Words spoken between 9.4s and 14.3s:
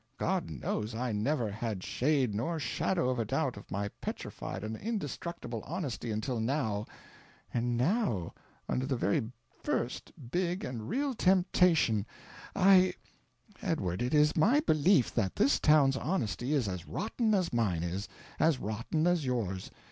first big and real temptation, I Edward, it